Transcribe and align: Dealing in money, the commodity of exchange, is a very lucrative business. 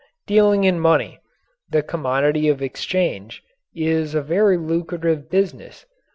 Dealing 0.25 0.63
in 0.63 0.79
money, 0.79 1.19
the 1.69 1.83
commodity 1.83 2.47
of 2.49 2.59
exchange, 2.59 3.43
is 3.75 4.15
a 4.15 4.21
very 4.23 4.57
lucrative 4.57 5.29
business. 5.29 5.85